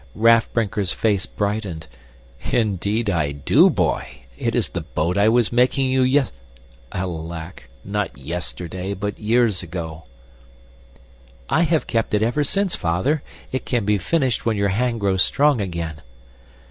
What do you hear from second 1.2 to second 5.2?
brightened. "Indeed I do, boy! It is the boat